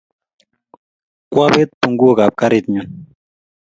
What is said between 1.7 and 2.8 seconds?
punguok ap karit